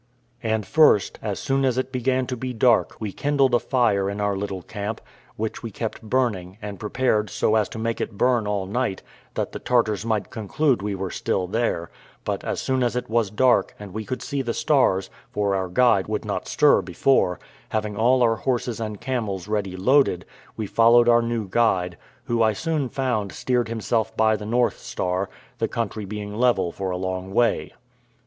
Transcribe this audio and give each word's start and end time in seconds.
And 0.41 0.65
first, 0.65 1.19
as 1.21 1.37
soon 1.37 1.63
as 1.63 1.77
it 1.77 1.91
began 1.91 2.25
to 2.25 2.35
be 2.35 2.53
dark, 2.55 2.95
we 2.99 3.11
kindled 3.11 3.53
a 3.53 3.59
fire 3.59 4.09
in 4.09 4.19
our 4.19 4.35
little 4.35 4.63
camp, 4.63 4.99
which 5.35 5.61
we 5.61 5.69
kept 5.69 6.01
burning, 6.01 6.57
and 6.59 6.79
prepared 6.79 7.29
so 7.29 7.53
as 7.53 7.69
to 7.69 7.77
make 7.77 8.01
it 8.01 8.17
burn 8.17 8.47
all 8.47 8.65
night, 8.65 9.03
that 9.35 9.51
the 9.51 9.59
Tartars 9.59 10.03
might 10.03 10.31
conclude 10.31 10.81
we 10.81 10.95
were 10.95 11.11
still 11.11 11.45
there; 11.45 11.91
but 12.25 12.43
as 12.43 12.59
soon 12.59 12.81
as 12.81 12.95
it 12.95 13.11
was 13.11 13.29
dark, 13.29 13.75
and 13.77 13.93
we 13.93 14.03
could 14.03 14.23
see 14.23 14.41
the 14.41 14.55
stars 14.55 15.11
(for 15.29 15.53
our 15.53 15.69
guide 15.69 16.07
would 16.07 16.25
not 16.25 16.47
stir 16.47 16.81
before), 16.81 17.39
having 17.69 17.95
all 17.95 18.23
our 18.23 18.37
horses 18.37 18.79
and 18.79 18.99
camels 19.01 19.47
ready 19.47 19.75
loaded, 19.77 20.25
we 20.57 20.65
followed 20.65 21.07
our 21.09 21.21
new 21.21 21.47
guide, 21.47 21.95
who 22.23 22.41
I 22.41 22.53
soon 22.53 22.89
found 22.89 23.31
steered 23.33 23.67
himself 23.67 24.17
by 24.17 24.35
the 24.35 24.47
north 24.47 24.79
star, 24.79 25.29
the 25.59 25.67
country 25.67 26.05
being 26.05 26.33
level 26.33 26.71
for 26.71 26.89
a 26.89 26.97
long 26.97 27.31
way. 27.31 27.73